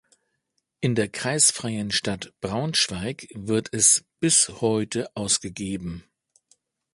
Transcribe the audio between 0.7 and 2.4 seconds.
In der kreisfreien Stadt